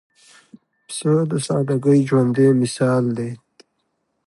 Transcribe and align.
پسه 0.85 1.13
د 1.29 1.33
سادګۍ 1.47 1.99
ژوندى 2.09 2.47
مثال 2.61 3.03
دی. 3.17 3.31